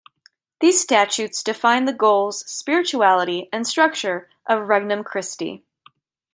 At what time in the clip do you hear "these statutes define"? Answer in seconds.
0.61-1.85